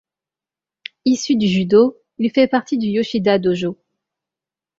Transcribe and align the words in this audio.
Issu 1.05 1.35
du 1.35 1.47
Judo, 1.47 1.95
il 2.17 2.31
fait 2.31 2.47
partie 2.47 2.79
du 2.79 2.87
Yoshida 2.87 3.37
Dojo. 3.37 3.77